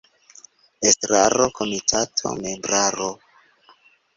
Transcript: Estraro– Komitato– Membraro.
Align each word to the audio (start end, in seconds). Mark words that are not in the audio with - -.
Estraro– 0.91 1.49
Komitato– 1.59 2.33
Membraro. 2.43 3.11